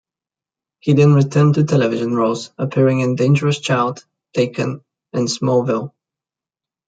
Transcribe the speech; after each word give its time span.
He 0.79 0.93
then 0.93 1.13
returned 1.13 1.53
to 1.53 1.63
television 1.63 2.15
roles, 2.15 2.49
appearing 2.57 3.01
in 3.01 3.13
"Dangerous 3.13 3.59
Child", 3.59 4.03
"Taken", 4.33 4.81
and 5.13 5.27
"Smallville". 5.27 5.93